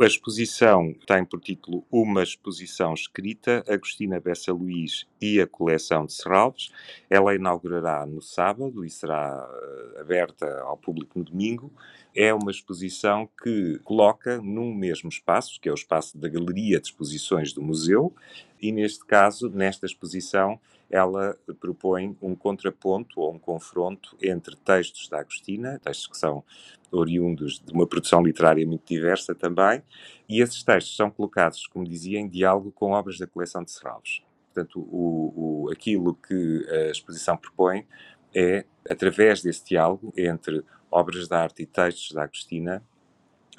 A 0.00 0.06
exposição 0.06 0.94
tem 1.06 1.26
por 1.26 1.38
título 1.40 1.86
Uma 1.92 2.22
Exposição 2.22 2.94
Escrita, 2.94 3.62
Agostina 3.68 4.18
Bessa 4.18 4.50
Luís 4.50 5.06
e 5.20 5.38
a 5.38 5.46
Coleção 5.46 6.06
de 6.06 6.14
Serralves. 6.14 6.70
Ela 7.10 7.34
inaugurará 7.34 8.06
no 8.06 8.22
sábado 8.22 8.82
e 8.82 8.88
será 8.88 9.46
eh, 9.46 10.00
aberta 10.00 10.62
ao 10.62 10.78
público 10.78 11.18
no 11.18 11.24
domingo. 11.26 11.70
É 12.16 12.32
uma 12.32 12.50
exposição 12.50 13.28
que 13.44 13.78
coloca 13.84 14.40
num 14.40 14.74
mesmo 14.74 15.10
espaço, 15.10 15.60
que 15.60 15.68
é 15.68 15.72
o 15.72 15.74
espaço 15.74 16.16
da 16.16 16.30
Galeria 16.30 16.80
de 16.80 16.86
Exposições 16.86 17.52
do 17.52 17.60
Museu, 17.60 18.14
e 18.58 18.72
neste 18.72 19.04
caso, 19.04 19.50
nesta 19.50 19.84
exposição, 19.84 20.58
ela 20.90 21.36
propõe 21.60 22.16
um 22.20 22.34
contraponto 22.34 23.20
ou 23.20 23.34
um 23.34 23.38
confronto 23.38 24.16
entre 24.20 24.56
textos 24.56 25.08
da 25.08 25.20
Agostina, 25.20 25.78
textos 25.78 26.08
que 26.08 26.18
são 26.18 26.42
oriundos 26.90 27.60
de 27.60 27.72
uma 27.72 27.86
produção 27.86 28.22
literária 28.22 28.66
muito 28.66 28.84
diversa 28.86 29.34
também, 29.34 29.82
e 30.28 30.40
esses 30.40 30.64
textos 30.64 30.96
são 30.96 31.10
colocados, 31.10 31.66
como 31.68 31.86
dizia, 31.86 32.18
em 32.18 32.28
diálogo 32.28 32.72
com 32.72 32.90
obras 32.90 33.18
da 33.18 33.26
coleção 33.26 33.62
de 33.62 33.70
Serralves. 33.70 34.22
Portanto, 34.52 34.80
o, 34.80 35.66
o, 35.66 35.70
aquilo 35.70 36.14
que 36.14 36.66
a 36.68 36.90
exposição 36.90 37.36
propõe 37.36 37.86
é, 38.34 38.64
através 38.88 39.42
desse 39.42 39.64
diálogo 39.64 40.12
entre 40.16 40.64
obras 40.90 41.28
de 41.28 41.34
arte 41.34 41.62
e 41.62 41.66
textos 41.66 42.12
da 42.12 42.24
Agostina, 42.24 42.82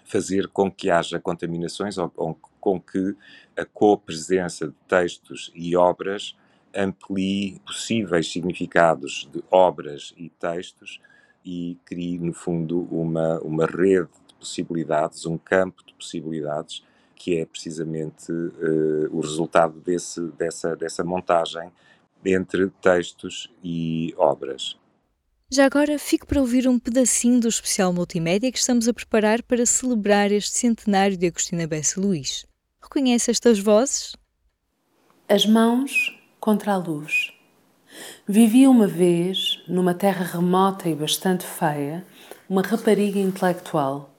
fazer 0.03 0.49
com 0.49 0.69
que 0.69 0.89
haja 0.89 1.19
contaminações 1.19 1.97
ou, 1.97 2.11
ou 2.17 2.37
com 2.59 2.79
que 2.79 3.15
a 3.55 3.63
copresença 3.63 4.67
de 4.67 4.75
textos 4.87 5.49
e 5.55 5.75
obras 5.77 6.35
amplie 6.75 7.59
possíveis 7.65 8.31
significados 8.31 9.29
de 9.31 9.43
obras 9.49 10.13
e 10.17 10.29
textos 10.29 10.99
e 11.43 11.77
crie, 11.85 12.19
no 12.19 12.33
fundo, 12.33 12.87
uma, 12.91 13.39
uma 13.39 13.65
rede 13.65 14.09
de 14.27 14.33
possibilidades, 14.35 15.25
um 15.25 15.37
campo 15.37 15.83
de 15.85 15.93
possibilidades, 15.93 16.83
que 17.15 17.37
é 17.37 17.45
precisamente 17.45 18.31
uh, 18.31 19.09
o 19.11 19.21
resultado 19.21 19.79
desse, 19.79 20.21
dessa, 20.31 20.75
dessa 20.75 21.03
montagem 21.03 21.71
entre 22.25 22.69
textos 22.81 23.51
e 23.63 24.13
obras. 24.17 24.77
Já 25.53 25.65
agora 25.65 25.99
fico 25.99 26.25
para 26.25 26.39
ouvir 26.39 26.67
um 26.67 26.79
pedacinho 26.79 27.39
do 27.39 27.47
especial 27.47 27.91
multimédia 27.91 28.51
que 28.51 28.57
estamos 28.57 28.87
a 28.87 28.93
preparar 28.93 29.43
para 29.43 29.65
celebrar 29.65 30.31
este 30.31 30.57
centenário 30.57 31.17
de 31.17 31.27
Agostina 31.27 31.67
Bessa 31.67 31.99
Luís. 31.99 32.45
Reconhece 32.81 33.31
estas 33.31 33.59
vozes? 33.59 34.15
As 35.27 35.45
mãos 35.45 36.20
contra 36.41 36.73
a 36.73 36.77
luz. 36.77 37.31
Vivia 38.27 38.67
uma 38.67 38.87
vez, 38.87 39.61
numa 39.67 39.93
terra 39.93 40.25
remota 40.25 40.89
e 40.89 40.95
bastante 40.95 41.45
feia, 41.45 42.03
uma 42.49 42.63
rapariga 42.63 43.19
intelectual. 43.19 44.09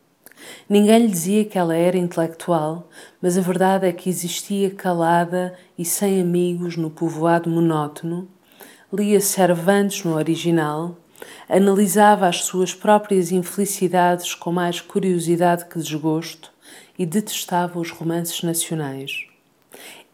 Ninguém 0.68 1.00
lhe 1.00 1.08
dizia 1.08 1.44
que 1.44 1.58
ela 1.58 1.74
era 1.74 1.98
intelectual, 1.98 2.88
mas 3.20 3.36
a 3.36 3.40
verdade 3.40 3.88
é 3.88 3.92
que 3.92 4.08
existia 4.08 4.70
calada 4.70 5.58
e 5.76 5.84
sem 5.84 6.20
amigos 6.20 6.76
no 6.76 6.90
povoado 6.90 7.50
monótono, 7.50 8.28
lia 8.92 9.20
Cervantes 9.20 10.04
no 10.04 10.14
original, 10.14 10.96
analisava 11.48 12.28
as 12.28 12.44
suas 12.44 12.72
próprias 12.72 13.32
infelicidades 13.32 14.32
com 14.32 14.52
mais 14.52 14.80
curiosidade 14.80 15.64
que 15.64 15.78
desgosto 15.78 16.52
e 16.96 17.04
detestava 17.04 17.80
os 17.80 17.90
romances 17.90 18.42
nacionais. 18.44 19.26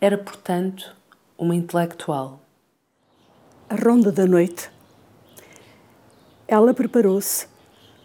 Era, 0.00 0.16
portanto, 0.16 0.96
uma 1.38 1.54
intelectual. 1.54 2.40
A 3.70 3.76
ronda 3.76 4.10
da 4.10 4.26
noite. 4.26 4.68
Ela 6.48 6.74
preparou-se. 6.74 7.46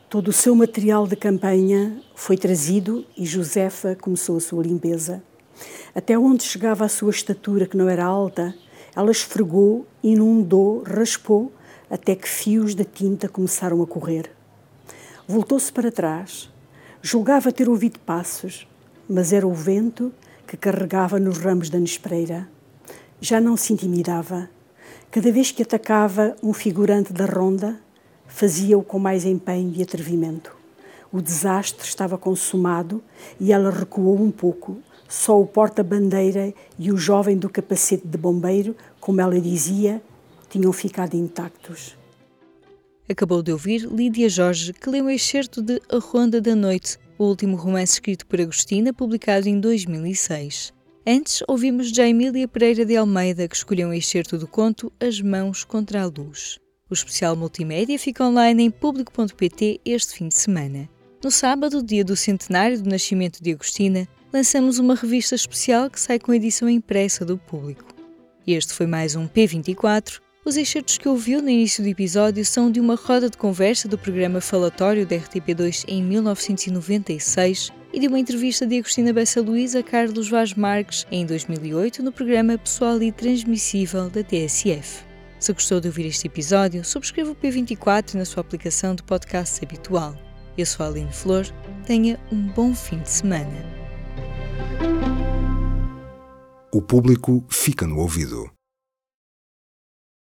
Todo 0.07 0.27
o 0.27 0.33
seu 0.33 0.53
material 0.53 1.07
de 1.07 1.15
campanha 1.15 1.99
foi 2.13 2.37
trazido 2.37 3.03
e 3.17 3.25
Josefa 3.25 3.95
começou 3.95 4.37
a 4.37 4.39
sua 4.39 4.61
limpeza. 4.61 5.23
Até 5.95 6.15
onde 6.15 6.43
chegava 6.43 6.85
a 6.85 6.89
sua 6.89 7.09
estatura, 7.09 7.65
que 7.65 7.75
não 7.75 7.89
era 7.89 8.05
alta, 8.05 8.53
Ela 8.95 9.09
esfregou, 9.09 9.87
inundou, 10.03 10.83
raspou, 10.83 11.51
até 11.89 12.15
que 12.15 12.29
fios 12.29 12.75
de 12.75 12.85
tinta 12.85 13.27
começaram 13.27 13.81
a 13.81 13.87
correr. 13.87 14.29
Voltou-se 15.27 15.73
para 15.73 15.91
trás. 15.91 16.51
Julgava 17.01 17.51
ter 17.51 17.67
ouvido 17.67 17.97
passos, 17.97 18.67
mas 19.09 19.33
era 19.33 19.47
o 19.47 19.53
vento 19.53 20.13
que 20.45 20.55
carregava 20.55 21.19
nos 21.19 21.39
ramos 21.39 21.71
da 21.71 21.79
nespreira. 21.79 22.47
Já 23.25 23.39
não 23.39 23.55
se 23.55 23.71
intimidava. 23.71 24.49
Cada 25.09 25.31
vez 25.31 25.49
que 25.49 25.63
atacava 25.63 26.35
um 26.43 26.51
figurante 26.51 27.13
da 27.13 27.25
ronda, 27.25 27.79
fazia-o 28.27 28.83
com 28.83 28.99
mais 28.99 29.23
empenho 29.23 29.71
e 29.73 29.81
atrevimento. 29.81 30.53
O 31.09 31.21
desastre 31.21 31.87
estava 31.87 32.17
consumado 32.17 33.01
e 33.39 33.53
ela 33.53 33.71
recuou 33.71 34.21
um 34.21 34.29
pouco, 34.29 34.77
só 35.07 35.39
o 35.39 35.47
porta-bandeira 35.47 36.53
e 36.77 36.91
o 36.91 36.97
jovem 36.97 37.37
do 37.37 37.47
capacete 37.47 38.05
de 38.05 38.17
bombeiro, 38.17 38.75
como 38.99 39.21
ela 39.21 39.39
dizia, 39.39 40.03
tinham 40.49 40.73
ficado 40.73 41.15
intactos. 41.15 41.95
Acabou 43.07 43.41
de 43.41 43.53
ouvir 43.53 43.87
Lídia 43.89 44.27
Jorge, 44.27 44.73
que 44.73 44.89
leu 44.89 45.05
um 45.05 45.09
excerto 45.09 45.61
de 45.61 45.81
A 45.89 45.97
Ronda 45.97 46.41
da 46.41 46.57
Noite, 46.57 46.97
o 47.17 47.23
último 47.23 47.55
romance 47.55 47.93
escrito 47.93 48.25
por 48.25 48.41
Agostina, 48.41 48.91
publicado 48.91 49.47
em 49.47 49.61
2006. 49.61 50.73
Antes, 51.05 51.43
ouvimos 51.49 51.89
já 51.89 52.03
Pereira 52.47 52.85
de 52.85 52.95
Almeida, 52.95 53.45
que 53.45 53.55
escolheu 53.57 53.89
um 53.89 53.93
excerto 53.93 54.37
do 54.37 54.47
conto 54.47 54.89
As 55.01 55.19
Mãos 55.19 55.65
contra 55.65 56.01
a 56.01 56.05
Luz. 56.05 56.59
O 56.89 56.93
especial 56.93 57.35
multimédia 57.35 57.99
fica 57.99 58.23
online 58.23 58.63
em 58.63 58.71
público.pt 58.71 59.81
este 59.83 60.13
fim 60.13 60.29
de 60.29 60.35
semana. 60.35 60.87
No 61.21 61.29
sábado, 61.29 61.83
dia 61.83 62.05
do 62.05 62.15
centenário 62.15 62.81
do 62.81 62.89
nascimento 62.89 63.43
de 63.43 63.51
Agostina, 63.51 64.07
lançamos 64.31 64.79
uma 64.79 64.95
revista 64.95 65.35
especial 65.35 65.89
que 65.89 65.99
sai 65.99 66.19
com 66.19 66.33
edição 66.33 66.69
impressa 66.69 67.25
do 67.25 67.37
público. 67.37 67.93
Este 68.47 68.73
foi 68.73 68.87
mais 68.87 69.13
um 69.13 69.27
P24. 69.27 70.21
Os 70.45 70.55
excertos 70.55 70.97
que 70.97 71.09
ouviu 71.09 71.41
no 71.41 71.49
início 71.49 71.83
do 71.83 71.89
episódio 71.89 72.45
são 72.45 72.71
de 72.71 72.79
uma 72.79 72.95
roda 72.95 73.29
de 73.29 73.37
conversa 73.37 73.89
do 73.89 73.97
programa 73.97 74.39
Falatório 74.39 75.05
da 75.05 75.17
RTP2 75.17 75.83
em 75.85 76.01
1996 76.01 77.73
e 77.93 77.99
de 77.99 78.07
uma 78.07 78.19
entrevista 78.19 78.65
de 78.65 78.79
Agostina 78.79 79.13
Bessa 79.13 79.39
Luís 79.39 79.75
a 79.75 79.83
Carlos 79.83 80.27
Vaz 80.27 80.55
Marques 80.55 81.05
em 81.11 81.25
2008 81.25 82.01
no 82.01 82.11
programa 82.11 82.57
Pessoal 82.57 83.01
e 83.03 83.11
Transmissível 83.11 84.09
da 84.09 84.23
TSF. 84.23 85.05
Se 85.39 85.53
gostou 85.53 85.79
de 85.79 85.87
ouvir 85.87 86.07
este 86.07 86.25
episódio, 86.25 86.83
subscreva 86.83 87.31
o 87.31 87.35
P24 87.35 88.15
na 88.15 88.25
sua 88.25 88.41
aplicação 88.41 88.95
de 88.95 89.03
podcast 89.03 89.63
habitual. 89.63 90.17
Eu 90.57 90.65
sou 90.65 90.85
a 90.85 90.89
Aline 90.89 91.13
Flor. 91.13 91.45
Tenha 91.85 92.19
um 92.31 92.47
bom 92.47 92.73
fim 92.73 92.99
de 92.99 93.09
semana. 93.09 93.63
O 96.73 96.81
público 96.81 97.45
fica 97.49 97.85
no 97.85 97.99
ouvido. 97.99 98.49